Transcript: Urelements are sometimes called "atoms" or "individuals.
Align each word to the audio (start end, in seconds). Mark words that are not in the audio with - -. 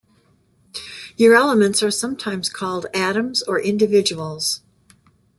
Urelements 1.19 1.83
are 1.85 1.91
sometimes 1.91 2.49
called 2.49 2.87
"atoms" 2.91 3.43
or 3.43 3.59
"individuals. 3.59 4.61